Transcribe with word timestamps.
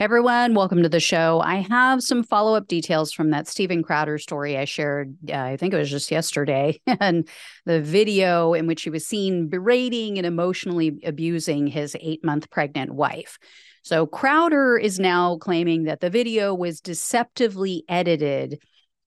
everyone, 0.00 0.54
welcome 0.54 0.82
to 0.82 0.88
the 0.88 0.98
show. 0.98 1.40
I 1.40 1.56
have 1.70 2.02
some 2.02 2.24
follow 2.24 2.56
up 2.56 2.66
details 2.66 3.12
from 3.12 3.30
that 3.30 3.46
Steven 3.46 3.82
Crowder 3.82 4.18
story 4.18 4.58
I 4.58 4.64
shared. 4.64 5.16
Uh, 5.30 5.36
I 5.36 5.56
think 5.56 5.72
it 5.72 5.78
was 5.78 5.90
just 5.90 6.10
yesterday, 6.10 6.80
and 6.86 7.28
the 7.64 7.80
video 7.80 8.54
in 8.54 8.66
which 8.66 8.82
he 8.82 8.90
was 8.90 9.06
seen 9.06 9.48
berating 9.48 10.18
and 10.18 10.26
emotionally 10.26 10.98
abusing 11.04 11.68
his 11.68 11.96
eight 12.00 12.24
month 12.24 12.50
pregnant 12.50 12.92
wife. 12.92 13.38
So 13.82 14.06
Crowder 14.06 14.76
is 14.76 14.98
now 14.98 15.36
claiming 15.36 15.84
that 15.84 16.00
the 16.00 16.10
video 16.10 16.54
was 16.54 16.80
deceptively 16.80 17.84
edited 17.88 18.60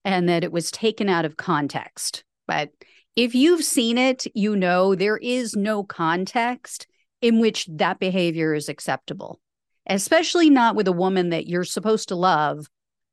and 0.04 0.28
that 0.28 0.44
it 0.44 0.52
was 0.52 0.70
taken 0.70 1.08
out 1.08 1.26
of 1.26 1.36
context. 1.36 2.24
But 2.46 2.70
if 3.14 3.34
you've 3.34 3.64
seen 3.64 3.98
it, 3.98 4.26
you 4.34 4.56
know 4.56 4.94
there 4.94 5.18
is 5.18 5.54
no 5.54 5.82
context 5.84 6.86
in 7.20 7.40
which 7.40 7.66
that 7.66 7.98
behavior 7.98 8.54
is 8.54 8.68
acceptable 8.70 9.40
especially 9.88 10.50
not 10.50 10.74
with 10.74 10.88
a 10.88 10.92
woman 10.92 11.30
that 11.30 11.46
you're 11.46 11.64
supposed 11.64 12.08
to 12.08 12.16
love 12.16 12.66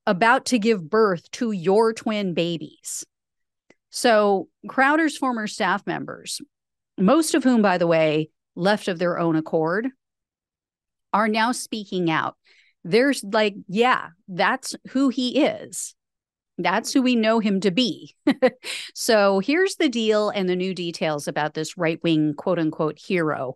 about 0.06 0.44
to 0.46 0.58
give 0.58 0.88
birth 0.88 1.30
to 1.32 1.52
your 1.52 1.92
twin 1.92 2.34
babies. 2.34 3.04
So, 3.90 4.48
Crowder's 4.68 5.16
former 5.16 5.46
staff 5.46 5.86
members, 5.86 6.40
most 6.98 7.34
of 7.34 7.42
whom, 7.42 7.62
by 7.62 7.78
the 7.78 7.86
way, 7.86 8.30
left 8.54 8.88
of 8.88 8.98
their 8.98 9.18
own 9.18 9.36
accord, 9.36 9.88
are 11.12 11.28
now 11.28 11.52
speaking 11.52 12.10
out. 12.10 12.36
There's 12.84 13.24
like, 13.24 13.54
yeah, 13.68 14.08
that's 14.28 14.76
who 14.90 15.08
he 15.08 15.44
is. 15.44 15.94
That's 16.58 16.92
who 16.92 17.02
we 17.02 17.16
know 17.16 17.38
him 17.38 17.60
to 17.60 17.70
be. 17.70 18.14
so 18.94 19.40
here's 19.40 19.76
the 19.76 19.88
deal 19.88 20.30
and 20.30 20.48
the 20.48 20.56
new 20.56 20.74
details 20.74 21.28
about 21.28 21.54
this 21.54 21.76
right 21.76 21.98
wing 22.02 22.34
quote 22.34 22.58
unquote 22.58 22.98
hero. 22.98 23.54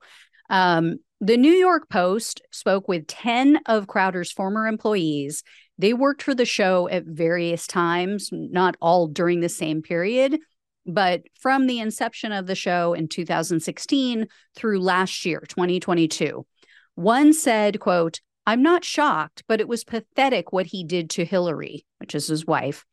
Um, 0.50 0.98
the 1.20 1.36
New 1.36 1.52
York 1.52 1.88
Post 1.90 2.40
spoke 2.50 2.88
with 2.88 3.06
10 3.06 3.60
of 3.66 3.86
Crowder's 3.86 4.32
former 4.32 4.66
employees. 4.66 5.42
They 5.78 5.92
worked 5.92 6.22
for 6.22 6.34
the 6.34 6.46
show 6.46 6.88
at 6.88 7.04
various 7.04 7.66
times, 7.66 8.30
not 8.32 8.76
all 8.80 9.06
during 9.06 9.40
the 9.40 9.48
same 9.48 9.82
period, 9.82 10.38
but 10.86 11.22
from 11.38 11.66
the 11.66 11.78
inception 11.78 12.32
of 12.32 12.46
the 12.46 12.54
show 12.54 12.94
in 12.94 13.08
2016 13.08 14.26
through 14.56 14.80
last 14.80 15.26
year, 15.26 15.44
2022. 15.46 16.46
One 16.94 17.32
said, 17.34 17.80
quote, 17.80 18.20
I'm 18.46 18.62
not 18.62 18.84
shocked, 18.84 19.44
but 19.46 19.60
it 19.60 19.68
was 19.68 19.84
pathetic 19.84 20.52
what 20.52 20.66
he 20.66 20.84
did 20.84 21.10
to 21.10 21.24
Hillary, 21.24 21.84
which 21.98 22.14
is 22.14 22.26
his 22.28 22.46
wife. 22.46 22.84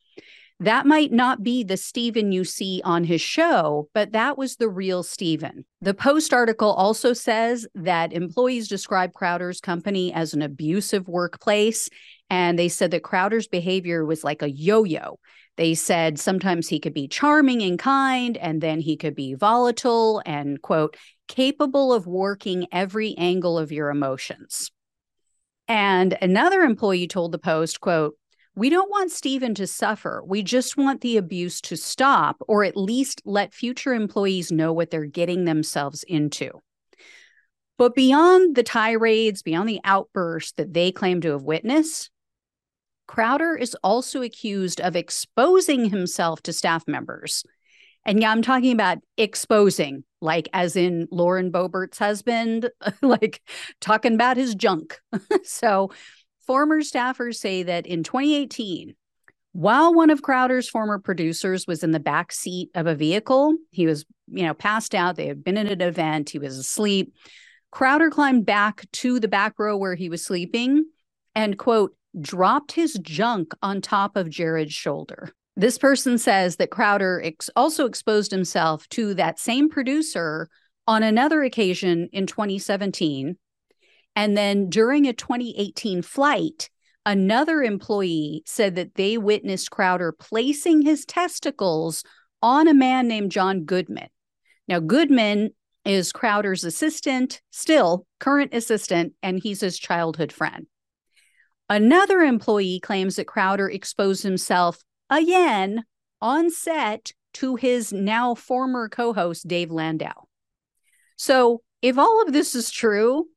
That 0.60 0.86
might 0.86 1.12
not 1.12 1.44
be 1.44 1.62
the 1.62 1.76
Steven 1.76 2.32
you 2.32 2.44
see 2.44 2.82
on 2.84 3.04
his 3.04 3.20
show, 3.20 3.88
but 3.94 4.10
that 4.12 4.36
was 4.36 4.56
the 4.56 4.68
real 4.68 5.04
Steven. 5.04 5.64
The 5.80 5.94
Post 5.94 6.34
article 6.34 6.72
also 6.72 7.12
says 7.12 7.66
that 7.76 8.12
employees 8.12 8.66
describe 8.66 9.12
Crowder's 9.12 9.60
company 9.60 10.12
as 10.12 10.34
an 10.34 10.42
abusive 10.42 11.06
workplace. 11.06 11.88
And 12.28 12.58
they 12.58 12.68
said 12.68 12.90
that 12.90 13.04
Crowder's 13.04 13.46
behavior 13.46 14.04
was 14.04 14.24
like 14.24 14.42
a 14.42 14.50
yo 14.50 14.82
yo. 14.82 15.20
They 15.56 15.74
said 15.74 16.18
sometimes 16.18 16.68
he 16.68 16.80
could 16.80 16.94
be 16.94 17.06
charming 17.06 17.62
and 17.62 17.78
kind, 17.78 18.36
and 18.36 18.60
then 18.60 18.80
he 18.80 18.96
could 18.96 19.14
be 19.14 19.34
volatile 19.34 20.22
and, 20.26 20.60
quote, 20.60 20.96
capable 21.28 21.92
of 21.92 22.06
working 22.06 22.66
every 22.72 23.16
angle 23.16 23.58
of 23.58 23.70
your 23.70 23.90
emotions. 23.90 24.70
And 25.68 26.16
another 26.20 26.62
employee 26.62 27.06
told 27.06 27.30
the 27.32 27.38
Post, 27.38 27.80
quote, 27.80 28.14
we 28.58 28.70
don't 28.70 28.90
want 28.90 29.12
Steven 29.12 29.54
to 29.54 29.66
suffer. 29.68 30.22
We 30.26 30.42
just 30.42 30.76
want 30.76 31.00
the 31.00 31.16
abuse 31.16 31.60
to 31.62 31.76
stop 31.76 32.36
or 32.48 32.64
at 32.64 32.76
least 32.76 33.22
let 33.24 33.54
future 33.54 33.94
employees 33.94 34.50
know 34.50 34.72
what 34.72 34.90
they're 34.90 35.04
getting 35.04 35.44
themselves 35.44 36.02
into. 36.02 36.50
But 37.76 37.94
beyond 37.94 38.56
the 38.56 38.64
tirades, 38.64 39.42
beyond 39.42 39.68
the 39.68 39.80
outbursts 39.84 40.52
that 40.56 40.74
they 40.74 40.90
claim 40.90 41.20
to 41.20 41.30
have 41.30 41.44
witnessed, 41.44 42.10
Crowder 43.06 43.56
is 43.56 43.76
also 43.84 44.22
accused 44.22 44.80
of 44.80 44.96
exposing 44.96 45.88
himself 45.88 46.42
to 46.42 46.52
staff 46.52 46.82
members. 46.88 47.44
And 48.04 48.20
yeah, 48.20 48.32
I'm 48.32 48.42
talking 48.42 48.72
about 48.72 48.98
exposing, 49.16 50.02
like 50.20 50.48
as 50.52 50.74
in 50.74 51.06
Lauren 51.12 51.52
Boebert's 51.52 51.98
husband, 51.98 52.70
like 53.02 53.40
talking 53.80 54.14
about 54.14 54.36
his 54.36 54.56
junk. 54.56 54.98
so 55.44 55.90
Former 56.48 56.80
staffers 56.80 57.36
say 57.36 57.62
that 57.62 57.86
in 57.86 58.02
2018, 58.02 58.96
while 59.52 59.92
one 59.92 60.08
of 60.08 60.22
Crowder's 60.22 60.66
former 60.66 60.98
producers 60.98 61.66
was 61.66 61.84
in 61.84 61.90
the 61.90 62.00
back 62.00 62.32
seat 62.32 62.70
of 62.74 62.86
a 62.86 62.94
vehicle, 62.94 63.54
he 63.70 63.86
was, 63.86 64.06
you 64.28 64.46
know, 64.46 64.54
passed 64.54 64.94
out. 64.94 65.16
They 65.16 65.26
had 65.26 65.44
been 65.44 65.58
at 65.58 65.70
an 65.70 65.82
event. 65.82 66.30
He 66.30 66.38
was 66.38 66.56
asleep. 66.56 67.12
Crowder 67.70 68.08
climbed 68.08 68.46
back 68.46 68.90
to 68.92 69.20
the 69.20 69.28
back 69.28 69.58
row 69.58 69.76
where 69.76 69.94
he 69.94 70.08
was 70.08 70.24
sleeping 70.24 70.86
and, 71.34 71.58
quote, 71.58 71.94
dropped 72.18 72.72
his 72.72 72.94
junk 72.94 73.52
on 73.62 73.82
top 73.82 74.16
of 74.16 74.30
Jared's 74.30 74.72
shoulder. 74.72 75.30
This 75.54 75.76
person 75.76 76.16
says 76.16 76.56
that 76.56 76.70
Crowder 76.70 77.20
ex- 77.22 77.50
also 77.56 77.84
exposed 77.84 78.30
himself 78.30 78.88
to 78.88 79.12
that 79.14 79.38
same 79.38 79.68
producer 79.68 80.48
on 80.86 81.02
another 81.02 81.42
occasion 81.42 82.08
in 82.10 82.26
2017 82.26 83.36
and 84.18 84.36
then 84.36 84.68
during 84.68 85.06
a 85.06 85.12
2018 85.12 86.02
flight, 86.02 86.70
another 87.06 87.62
employee 87.62 88.42
said 88.46 88.74
that 88.74 88.96
they 88.96 89.16
witnessed 89.16 89.70
Crowder 89.70 90.10
placing 90.10 90.82
his 90.82 91.04
testicles 91.04 92.02
on 92.42 92.66
a 92.66 92.74
man 92.74 93.06
named 93.06 93.30
John 93.30 93.62
Goodman. 93.64 94.08
Now, 94.66 94.80
Goodman 94.80 95.50
is 95.84 96.10
Crowder's 96.10 96.64
assistant, 96.64 97.40
still 97.52 98.06
current 98.18 98.52
assistant, 98.52 99.12
and 99.22 99.38
he's 99.40 99.60
his 99.60 99.78
childhood 99.78 100.32
friend. 100.32 100.66
Another 101.70 102.18
employee 102.22 102.80
claims 102.80 103.14
that 103.16 103.28
Crowder 103.28 103.70
exposed 103.70 104.24
himself 104.24 104.82
again 105.08 105.84
on 106.20 106.50
set 106.50 107.12
to 107.34 107.54
his 107.54 107.92
now 107.92 108.34
former 108.34 108.88
co 108.88 109.12
host, 109.12 109.46
Dave 109.46 109.70
Landau. 109.70 110.24
So, 111.14 111.62
if 111.82 111.96
all 111.96 112.20
of 112.26 112.32
this 112.32 112.56
is 112.56 112.72
true, 112.72 113.28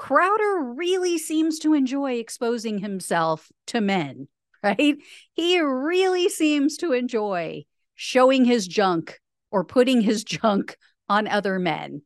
Crowder 0.00 0.72
really 0.78 1.18
seems 1.18 1.58
to 1.58 1.74
enjoy 1.74 2.14
exposing 2.14 2.78
himself 2.78 3.52
to 3.66 3.82
men, 3.82 4.28
right? 4.62 4.96
He 5.34 5.60
really 5.60 6.30
seems 6.30 6.78
to 6.78 6.94
enjoy 6.94 7.64
showing 7.96 8.46
his 8.46 8.66
junk 8.66 9.20
or 9.50 9.62
putting 9.62 10.00
his 10.00 10.24
junk 10.24 10.78
on 11.10 11.28
other 11.28 11.58
men. 11.58 12.00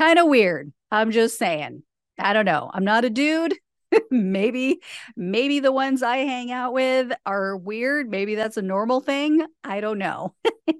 Kind 0.00 0.18
of 0.18 0.26
weird. 0.26 0.72
I'm 0.90 1.12
just 1.12 1.38
saying. 1.38 1.84
I 2.18 2.32
don't 2.32 2.44
know. 2.44 2.72
I'm 2.74 2.84
not 2.84 3.04
a 3.04 3.10
dude. 3.10 3.54
maybe 4.10 4.80
maybe 5.16 5.60
the 5.60 5.70
ones 5.70 6.02
I 6.02 6.16
hang 6.16 6.50
out 6.50 6.72
with 6.72 7.12
are 7.24 7.56
weird. 7.56 8.10
Maybe 8.10 8.34
that's 8.34 8.56
a 8.56 8.62
normal 8.62 9.00
thing. 9.00 9.46
I 9.62 9.80
don't 9.80 9.98
know. 9.98 10.34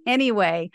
anyway, 0.09 0.73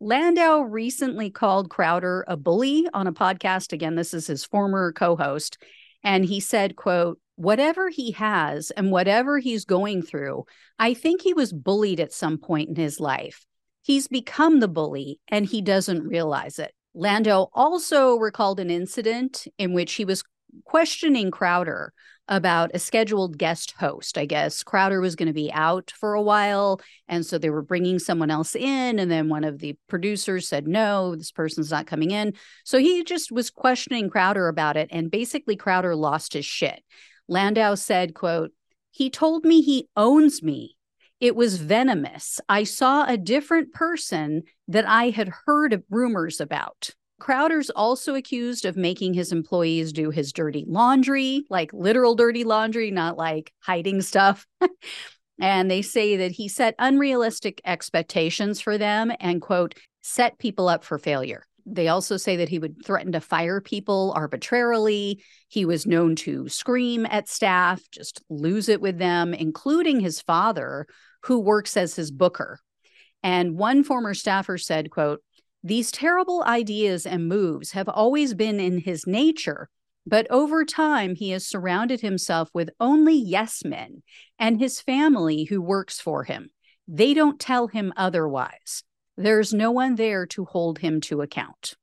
Landau 0.00 0.60
recently 0.60 1.28
called 1.28 1.70
Crowder 1.70 2.24
a 2.28 2.36
bully 2.36 2.86
on 2.94 3.08
a 3.08 3.12
podcast. 3.12 3.72
Again, 3.72 3.96
this 3.96 4.14
is 4.14 4.28
his 4.28 4.44
former 4.44 4.92
co-host. 4.92 5.58
And 6.04 6.24
he 6.24 6.38
said, 6.38 6.76
quote, 6.76 7.18
whatever 7.34 7.88
he 7.88 8.12
has 8.12 8.70
and 8.70 8.92
whatever 8.92 9.38
he's 9.38 9.64
going 9.64 10.02
through, 10.02 10.44
I 10.78 10.94
think 10.94 11.22
he 11.22 11.34
was 11.34 11.52
bullied 11.52 11.98
at 11.98 12.12
some 12.12 12.38
point 12.38 12.68
in 12.68 12.76
his 12.76 13.00
life. 13.00 13.44
He's 13.82 14.06
become 14.06 14.60
the 14.60 14.68
bully 14.68 15.18
and 15.26 15.44
he 15.44 15.62
doesn't 15.62 16.06
realize 16.06 16.60
it. 16.60 16.72
Landau 16.94 17.46
also 17.52 18.16
recalled 18.16 18.60
an 18.60 18.70
incident 18.70 19.46
in 19.58 19.72
which 19.72 19.94
he 19.94 20.04
was 20.04 20.22
questioning 20.64 21.32
Crowder 21.32 21.92
about 22.28 22.70
a 22.74 22.78
scheduled 22.78 23.38
guest 23.38 23.74
host. 23.78 24.18
I 24.18 24.26
guess 24.26 24.62
Crowder 24.62 25.00
was 25.00 25.16
going 25.16 25.28
to 25.28 25.32
be 25.32 25.52
out 25.52 25.92
for 25.96 26.14
a 26.14 26.22
while. 26.22 26.80
And 27.08 27.24
so 27.24 27.38
they 27.38 27.50
were 27.50 27.62
bringing 27.62 27.98
someone 27.98 28.30
else 28.30 28.54
in. 28.54 28.98
And 28.98 29.10
then 29.10 29.28
one 29.28 29.44
of 29.44 29.58
the 29.58 29.76
producers 29.88 30.48
said, 30.48 30.68
no, 30.68 31.16
this 31.16 31.32
person's 31.32 31.70
not 31.70 31.86
coming 31.86 32.10
in. 32.10 32.34
So 32.64 32.78
he 32.78 33.02
just 33.04 33.32
was 33.32 33.50
questioning 33.50 34.10
Crowder 34.10 34.48
about 34.48 34.76
it. 34.76 34.88
And 34.92 35.10
basically, 35.10 35.56
Crowder 35.56 35.96
lost 35.96 36.34
his 36.34 36.44
shit. 36.44 36.82
Landau 37.28 37.74
said, 37.74 38.14
quote, 38.14 38.52
he 38.90 39.10
told 39.10 39.44
me 39.44 39.60
he 39.60 39.88
owns 39.96 40.42
me. 40.42 40.76
It 41.20 41.34
was 41.34 41.56
venomous. 41.56 42.40
I 42.48 42.64
saw 42.64 43.04
a 43.04 43.16
different 43.16 43.72
person 43.72 44.44
that 44.68 44.88
I 44.88 45.10
had 45.10 45.32
heard 45.46 45.72
of 45.72 45.82
rumors 45.90 46.40
about. 46.40 46.90
Crowder's 47.20 47.70
also 47.70 48.14
accused 48.14 48.64
of 48.64 48.76
making 48.76 49.14
his 49.14 49.32
employees 49.32 49.92
do 49.92 50.10
his 50.10 50.32
dirty 50.32 50.64
laundry, 50.68 51.44
like 51.50 51.72
literal 51.72 52.14
dirty 52.14 52.44
laundry, 52.44 52.90
not 52.90 53.16
like 53.16 53.52
hiding 53.60 54.02
stuff. 54.02 54.46
and 55.40 55.70
they 55.70 55.82
say 55.82 56.16
that 56.18 56.32
he 56.32 56.48
set 56.48 56.74
unrealistic 56.78 57.60
expectations 57.64 58.60
for 58.60 58.78
them 58.78 59.12
and, 59.20 59.42
quote, 59.42 59.74
set 60.00 60.38
people 60.38 60.68
up 60.68 60.84
for 60.84 60.98
failure. 60.98 61.44
They 61.66 61.88
also 61.88 62.16
say 62.16 62.36
that 62.36 62.48
he 62.48 62.58
would 62.58 62.84
threaten 62.84 63.12
to 63.12 63.20
fire 63.20 63.60
people 63.60 64.12
arbitrarily. 64.16 65.22
He 65.48 65.64
was 65.64 65.86
known 65.86 66.16
to 66.16 66.48
scream 66.48 67.06
at 67.06 67.28
staff, 67.28 67.82
just 67.90 68.22
lose 68.30 68.68
it 68.68 68.80
with 68.80 68.98
them, 68.98 69.34
including 69.34 70.00
his 70.00 70.20
father, 70.20 70.86
who 71.24 71.40
works 71.40 71.76
as 71.76 71.94
his 71.94 72.10
booker. 72.10 72.60
And 73.22 73.58
one 73.58 73.84
former 73.84 74.14
staffer 74.14 74.56
said, 74.56 74.90
quote, 74.90 75.22
these 75.62 75.90
terrible 75.90 76.42
ideas 76.44 77.04
and 77.04 77.28
moves 77.28 77.72
have 77.72 77.88
always 77.88 78.34
been 78.34 78.60
in 78.60 78.78
his 78.78 79.06
nature, 79.06 79.68
But 80.08 80.26
over 80.30 80.64
time, 80.64 81.16
he 81.16 81.30
has 81.30 81.46
surrounded 81.46 82.00
himself 82.00 82.48
with 82.54 82.70
only 82.80 83.14
yes 83.14 83.62
men 83.62 84.02
and 84.38 84.58
his 84.58 84.80
family 84.80 85.44
who 85.44 85.60
works 85.60 86.00
for 86.00 86.24
him. 86.24 86.48
They 86.86 87.12
don't 87.12 87.38
tell 87.38 87.66
him 87.66 87.92
otherwise. 87.94 88.84
There's 89.18 89.52
no 89.52 89.70
one 89.70 89.96
there 89.96 90.24
to 90.28 90.46
hold 90.46 90.78
him 90.78 91.02
to 91.02 91.20
account. 91.20 91.74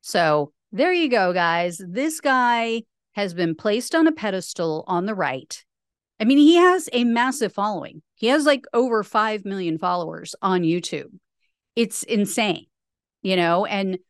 So 0.00 0.52
there 0.72 0.92
you 0.92 1.08
go, 1.08 1.32
guys. 1.32 1.80
This 1.86 2.20
guy 2.20 2.82
has 3.12 3.32
been 3.32 3.54
placed 3.54 3.94
on 3.94 4.08
a 4.08 4.12
pedestal 4.12 4.82
on 4.88 5.06
the 5.06 5.14
right. 5.14 5.64
I 6.18 6.24
mean, 6.24 6.38
he 6.38 6.56
has 6.56 6.88
a 6.92 7.04
massive 7.04 7.52
following. 7.52 8.02
He 8.16 8.26
has 8.26 8.44
like 8.44 8.64
over 8.74 9.04
5 9.04 9.44
million 9.44 9.78
followers 9.78 10.34
on 10.42 10.62
YouTube. 10.62 11.12
It's 11.78 12.02
insane, 12.02 12.66
you 13.22 13.36
know, 13.36 13.64
and 13.64 14.00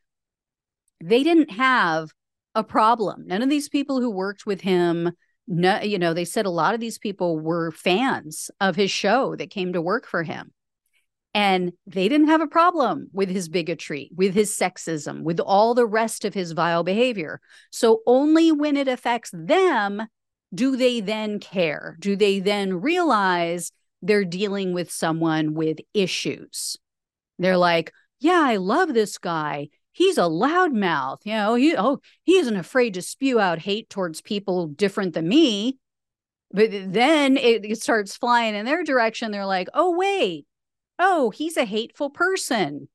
they 1.04 1.22
didn't 1.22 1.50
have 1.50 2.08
a 2.54 2.64
problem. 2.64 3.26
None 3.26 3.42
of 3.42 3.50
these 3.50 3.68
people 3.68 4.00
who 4.00 4.10
worked 4.10 4.46
with 4.46 4.62
him, 4.62 5.12
no, 5.46 5.78
you 5.82 5.98
know, 5.98 6.14
they 6.14 6.24
said 6.24 6.46
a 6.46 6.50
lot 6.50 6.72
of 6.72 6.80
these 6.80 6.98
people 6.98 7.38
were 7.38 7.70
fans 7.70 8.50
of 8.58 8.74
his 8.74 8.90
show 8.90 9.36
that 9.36 9.50
came 9.50 9.74
to 9.74 9.82
work 9.82 10.06
for 10.06 10.22
him. 10.22 10.52
And 11.34 11.74
they 11.86 12.08
didn't 12.08 12.28
have 12.28 12.40
a 12.40 12.46
problem 12.46 13.10
with 13.12 13.28
his 13.28 13.50
bigotry, 13.50 14.12
with 14.16 14.32
his 14.32 14.56
sexism, 14.56 15.20
with 15.20 15.38
all 15.38 15.74
the 15.74 15.84
rest 15.84 16.24
of 16.24 16.32
his 16.32 16.52
vile 16.52 16.84
behavior. 16.84 17.38
So 17.70 18.00
only 18.06 18.50
when 18.50 18.78
it 18.78 18.88
affects 18.88 19.30
them 19.34 20.04
do 20.54 20.74
they 20.74 21.02
then 21.02 21.38
care? 21.38 21.98
Do 22.00 22.16
they 22.16 22.40
then 22.40 22.80
realize 22.80 23.72
they're 24.00 24.24
dealing 24.24 24.72
with 24.72 24.90
someone 24.90 25.52
with 25.52 25.80
issues? 25.92 26.78
They're 27.38 27.56
like, 27.56 27.93
yeah, 28.20 28.43
I 28.44 28.56
love 28.56 28.94
this 28.94 29.19
guy 29.19 29.69
he's 29.99 30.17
a 30.17 30.23
loudmouth. 30.23 31.19
You 31.25 31.35
know, 31.35 31.55
he 31.56 31.76
oh 31.76 32.00
he 32.23 32.37
isn't 32.38 32.56
afraid 32.56 32.94
to 32.94 33.02
spew 33.02 33.40
out 33.40 33.58
hate 33.58 33.90
towards 33.90 34.20
people 34.20 34.69
different 34.69 35.12
than 35.14 35.29
me. 35.29 35.79
But 36.52 36.70
then 36.70 37.37
it, 37.37 37.64
it 37.64 37.82
starts 37.82 38.17
flying 38.17 38.55
in 38.55 38.64
their 38.64 38.85
direction. 38.85 39.32
They're 39.32 39.44
like, 39.44 39.69
oh 39.75 39.96
wait, 39.99 40.46
oh 40.99 41.31
he's 41.31 41.56
a 41.56 41.64
hateful 41.64 42.11
person. 42.11 42.88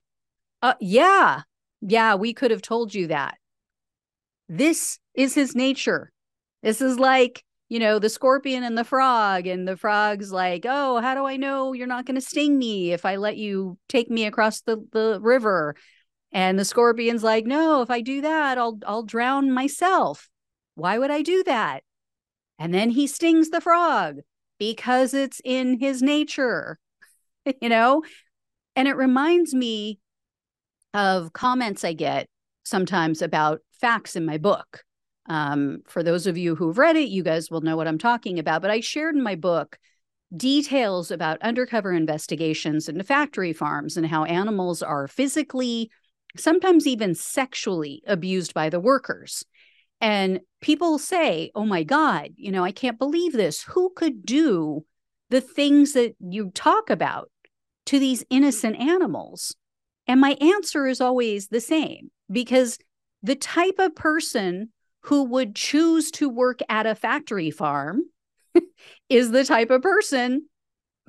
Uh, 0.62 0.75
yeah, 0.80 1.42
yeah, 1.81 2.16
we 2.16 2.34
could 2.34 2.51
have 2.51 2.62
told 2.62 2.95
you 2.95 3.07
that. 3.07 3.38
This 4.48 4.98
is 5.13 5.36
his 5.36 5.56
nature. 5.56 6.12
This 6.63 6.80
is 6.80 6.98
like 6.98 7.44
you 7.73 7.79
know, 7.79 7.97
the 7.97 8.07
scorpion 8.07 8.63
and 8.63 8.77
the 8.77 8.83
frog, 8.83 9.47
and 9.47 9.67
the 9.67 9.75
frog's 9.75 10.31
like, 10.31 10.63
Oh, 10.69 11.01
how 11.01 11.15
do 11.15 11.25
I 11.25 11.37
know 11.37 11.73
you're 11.73 11.87
not 11.87 12.05
going 12.05 12.13
to 12.13 12.21
sting 12.21 12.59
me 12.59 12.93
if 12.93 13.03
I 13.03 13.15
let 13.15 13.35
you 13.35 13.79
take 13.89 14.11
me 14.11 14.27
across 14.27 14.61
the, 14.61 14.85
the 14.91 15.17
river? 15.19 15.75
And 16.31 16.59
the 16.59 16.65
scorpion's 16.65 17.23
like, 17.23 17.47
"No, 17.47 17.81
if 17.81 17.89
I 17.89 18.01
do 18.01 18.21
that, 18.21 18.59
I'll 18.59 18.79
I'll 18.85 19.03
drown 19.03 19.51
myself. 19.51 20.29
Why 20.75 20.99
would 20.99 21.09
I 21.09 21.23
do 21.23 21.43
that?" 21.45 21.83
And 22.59 22.73
then 22.73 22.91
he 22.91 23.07
stings 23.07 23.49
the 23.49 23.61
frog 23.61 24.19
because 24.59 25.15
it's 25.15 25.41
in 25.43 25.79
his 25.79 26.03
nature. 26.03 26.77
you 27.61 27.69
know? 27.69 28.03
And 28.75 28.87
it 28.87 28.95
reminds 28.95 29.53
me 29.55 29.99
of 30.93 31.33
comments 31.33 31.83
I 31.83 31.93
get 31.93 32.27
sometimes 32.63 33.23
about 33.23 33.61
facts 33.81 34.15
in 34.15 34.25
my 34.25 34.37
book. 34.37 34.83
Um, 35.27 35.79
for 35.87 36.03
those 36.03 36.27
of 36.27 36.37
you 36.37 36.55
who've 36.55 36.77
read 36.77 36.95
it, 36.95 37.09
you 37.09 37.23
guys 37.23 37.49
will 37.49 37.61
know 37.61 37.77
what 37.77 37.87
I'm 37.87 37.97
talking 37.97 38.39
about. 38.39 38.61
But 38.61 38.71
I 38.71 38.79
shared 38.81 39.15
in 39.15 39.23
my 39.23 39.35
book 39.35 39.79
details 40.35 41.11
about 41.11 41.41
undercover 41.41 41.93
investigations 41.93 42.89
into 42.89 43.03
factory 43.03 43.53
farms 43.53 43.97
and 43.97 44.05
how 44.05 44.23
animals 44.25 44.81
are 44.81 45.07
physically 45.07 45.91
sometimes 46.35 46.87
even 46.87 47.13
sexually 47.13 48.01
abused 48.07 48.53
by 48.53 48.69
the 48.69 48.79
workers. 48.79 49.45
And 50.01 50.41
people 50.61 50.97
say, 50.97 51.51
oh 51.55 51.65
my 51.65 51.83
God, 51.83 52.31
you 52.35 52.51
know, 52.51 52.63
I 52.63 52.71
can't 52.71 52.99
believe 52.99 53.33
this. 53.33 53.63
Who 53.63 53.91
could 53.95 54.25
do 54.25 54.85
the 55.29 55.41
things 55.41 55.93
that 55.93 56.15
you 56.19 56.49
talk 56.51 56.89
about 56.89 57.29
to 57.85 57.99
these 57.99 58.25
innocent 58.29 58.77
animals? 58.77 59.55
And 60.07 60.19
my 60.19 60.31
answer 60.41 60.87
is 60.87 60.99
always 60.99 61.47
the 61.47 61.61
same 61.61 62.11
because 62.29 62.77
the 63.21 63.35
type 63.35 63.75
of 63.79 63.95
person 63.95 64.71
who 65.03 65.23
would 65.23 65.55
choose 65.55 66.11
to 66.11 66.29
work 66.29 66.59
at 66.69 66.85
a 66.85 66.95
factory 66.95 67.51
farm 67.51 68.03
is 69.09 69.31
the 69.31 69.44
type 69.44 69.69
of 69.69 69.81
person 69.81 70.47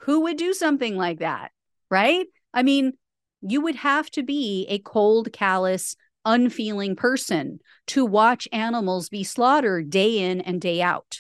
who 0.02 0.23
would 0.23 0.37
do 0.37 0.52
something 0.52 0.96
like 0.96 1.20
that, 1.20 1.50
right? 1.91 2.26
I 2.52 2.62
mean, 2.62 2.93
you 3.41 3.61
would 3.61 3.76
have 3.76 4.11
to 4.11 4.23
be 4.23 4.67
a 4.69 4.79
cold, 4.79 5.32
callous, 5.32 5.96
unfeeling 6.25 6.96
person 6.96 7.58
to 7.87 8.05
watch 8.05 8.49
animals 8.50 9.08
be 9.08 9.23
slaughtered 9.23 9.91
day 9.91 10.19
in 10.19 10.40
and 10.40 10.61
day 10.61 10.81
out. 10.81 11.19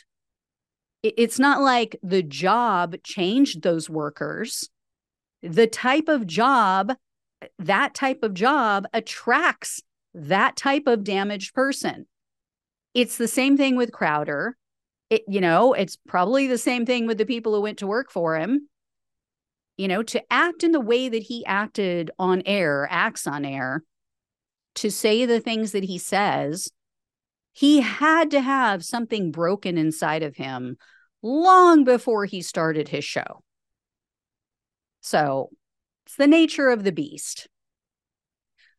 It's 1.02 1.38
not 1.38 1.60
like 1.60 1.98
the 2.02 2.22
job 2.22 2.96
changed 3.04 3.62
those 3.62 3.90
workers. 3.90 4.70
The 5.42 5.66
type 5.66 6.08
of 6.08 6.26
job, 6.26 6.94
that 7.58 7.94
type 7.94 8.22
of 8.22 8.32
job 8.32 8.86
attracts 8.94 9.82
that 10.14 10.56
type 10.56 10.86
of 10.86 11.04
damaged 11.04 11.52
person. 11.52 12.06
It's 12.94 13.18
the 13.18 13.28
same 13.28 13.56
thing 13.56 13.76
with 13.76 13.92
Crowder. 13.92 14.56
It, 15.10 15.22
you 15.28 15.40
know, 15.40 15.74
it's 15.74 15.98
probably 16.08 16.46
the 16.46 16.58
same 16.58 16.86
thing 16.86 17.06
with 17.06 17.18
the 17.18 17.26
people 17.26 17.54
who 17.54 17.60
went 17.60 17.78
to 17.78 17.86
work 17.86 18.10
for 18.10 18.36
him 18.36 18.68
you 19.76 19.88
know, 19.88 20.02
to 20.02 20.22
act 20.32 20.62
in 20.62 20.72
the 20.72 20.80
way 20.80 21.08
that 21.08 21.22
he 21.22 21.44
acted 21.46 22.10
on 22.18 22.42
air, 22.46 22.86
acts 22.90 23.26
on 23.26 23.44
air, 23.44 23.82
to 24.76 24.90
say 24.90 25.26
the 25.26 25.40
things 25.40 25.72
that 25.72 25.84
he 25.84 25.98
says, 25.98 26.70
he 27.52 27.80
had 27.80 28.30
to 28.32 28.40
have 28.40 28.84
something 28.84 29.30
broken 29.30 29.78
inside 29.78 30.22
of 30.22 30.36
him 30.36 30.76
long 31.22 31.84
before 31.84 32.24
he 32.24 32.42
started 32.42 32.88
his 32.88 33.04
show. 33.04 33.42
So 35.00 35.50
it's 36.06 36.16
the 36.16 36.26
nature 36.26 36.70
of 36.70 36.84
the 36.84 36.92
beast. 36.92 37.48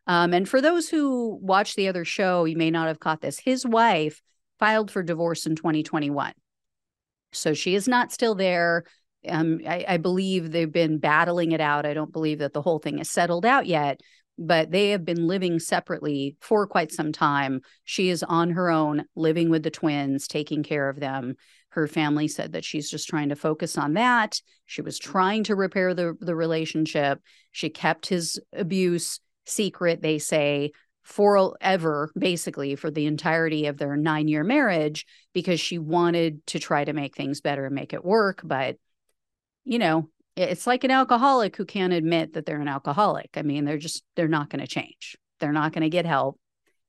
Um, 0.08 0.34
and 0.34 0.48
for 0.48 0.62
those 0.62 0.90
who 0.90 1.40
watch 1.42 1.76
the 1.76 1.88
other 1.88 2.06
show, 2.06 2.46
you 2.46 2.58
may 2.58 2.72
not 2.72 2.88
have 2.88 3.00
caught 3.00 3.22
this. 3.22 3.40
His 3.40 3.66
wife 3.66 4.22
filed 4.60 4.92
for 4.92 5.04
divorce 5.04 5.46
in 5.46 5.56
2021. 5.56 6.34
So 7.34 7.54
she 7.54 7.76
is 7.76 7.88
not 7.88 8.12
still 8.12 8.36
there. 8.36 8.84
Um, 9.28 9.62
I, 9.68 9.86
I 9.88 9.98
believe 9.98 10.52
they've 10.52 10.72
been 10.72 11.00
battling 11.00 11.52
it 11.52 11.62
out. 11.62 11.86
I 11.86 11.94
don't 11.94 12.14
believe 12.14 12.40
that 12.40 12.54
the 12.54 12.62
whole 12.62 12.80
thing 12.80 13.00
is 13.00 13.10
settled 13.10 13.46
out 13.46 13.66
yet, 13.66 14.02
but 14.38 14.72
they 14.72 14.92
have 14.92 15.04
been 15.04 15.28
living 15.28 15.60
separately 15.60 16.38
for 16.40 16.68
quite 16.68 16.92
some 16.92 17.12
time. 17.12 17.62
She 17.84 18.10
is 18.10 18.24
on 18.24 18.52
her 18.52 18.70
own, 18.70 19.06
living 19.16 19.50
with 19.50 19.64
the 19.64 19.72
twins, 19.72 20.28
taking 20.28 20.64
care 20.64 20.88
of 20.88 21.00
them. 21.00 21.36
Her 21.70 21.88
family 21.88 22.28
said 22.28 22.54
that 22.54 22.64
she's 22.64 22.90
just 22.90 23.10
trying 23.10 23.30
to 23.30 23.36
focus 23.36 23.78
on 23.78 23.94
that. 23.94 24.40
She 24.66 24.82
was 24.82 24.98
trying 24.98 25.44
to 25.46 25.56
repair 25.56 25.94
the, 25.94 26.16
the 26.22 26.36
relationship. 26.36 27.20
She 27.52 27.70
kept 27.70 28.06
his 28.06 28.40
abuse 28.54 29.20
secret, 29.46 30.02
they 30.02 30.20
say, 30.20 30.72
forever, 31.04 32.12
basically, 32.18 32.76
for 32.76 32.90
the 32.90 33.06
entirety 33.06 33.68
of 33.68 33.78
their 33.78 33.96
nine 33.96 34.28
year 34.28 34.44
marriage, 34.44 35.06
because 35.34 35.60
she 35.60 35.78
wanted 35.78 36.46
to 36.48 36.60
try 36.60 36.84
to 36.84 36.94
make 36.94 37.16
things 37.16 37.42
better 37.42 37.66
and 37.66 37.76
make 37.76 37.94
it 37.94 38.04
work. 38.04 38.42
But 38.44 38.78
you 39.66 39.80
know, 39.80 40.10
it's 40.36 40.68
like 40.68 40.84
an 40.84 40.92
alcoholic 40.92 41.56
who 41.58 41.66
can't 41.66 41.92
admit 41.92 42.34
that 42.34 42.46
they're 42.46 42.62
an 42.62 42.68
alcoholic. 42.68 43.32
I 43.36 43.42
mean, 43.42 43.66
they're 43.66 43.78
just, 43.78 44.04
they're 44.16 44.28
not 44.28 44.50
going 44.50 44.62
to 44.62 44.68
change. 44.68 45.18
They're 45.40 45.52
not 45.52 45.74
going 45.74 45.82
to 45.82 45.90
get 45.90 46.06
help. 46.06 46.40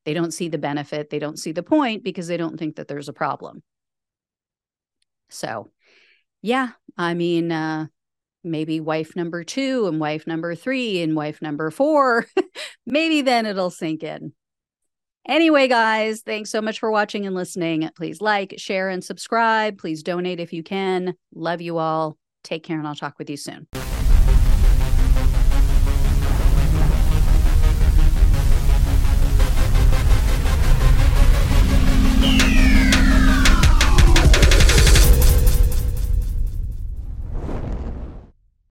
They 0.04 0.14
don't 0.14 0.32
see 0.32 0.48
the 0.48 0.58
benefit. 0.58 1.10
They 1.10 1.18
don't 1.18 1.38
see 1.38 1.52
the 1.52 1.62
point 1.62 2.04
because 2.04 2.28
they 2.28 2.36
don't 2.36 2.58
think 2.58 2.76
that 2.76 2.86
there's 2.86 3.08
a 3.08 3.12
problem. 3.14 3.62
So, 5.30 5.70
yeah, 6.42 6.70
I 6.96 7.14
mean, 7.14 7.50
uh, 7.50 7.86
maybe 8.44 8.78
wife 8.78 9.16
number 9.16 9.42
two 9.42 9.88
and 9.88 9.98
wife 9.98 10.26
number 10.26 10.54
three 10.54 11.02
and 11.02 11.16
wife 11.16 11.42
number 11.42 11.70
four, 11.70 12.26
maybe 12.86 13.22
then 13.22 13.46
it'll 13.46 13.70
sink 13.70 14.02
in. 14.02 14.32
Anyway, 15.28 15.66
guys, 15.66 16.22
thanks 16.22 16.50
so 16.50 16.62
much 16.62 16.78
for 16.78 16.90
watching 16.90 17.26
and 17.26 17.34
listening. 17.34 17.88
Please 17.96 18.20
like, 18.20 18.54
share, 18.58 18.88
and 18.88 19.02
subscribe. 19.02 19.76
Please 19.76 20.02
donate 20.02 20.38
if 20.38 20.52
you 20.52 20.62
can. 20.62 21.14
Love 21.34 21.60
you 21.60 21.78
all. 21.78 22.16
Take 22.44 22.62
care, 22.62 22.78
and 22.78 22.86
I'll 22.86 22.94
talk 22.94 23.18
with 23.18 23.28
you 23.28 23.36
soon. 23.36 23.66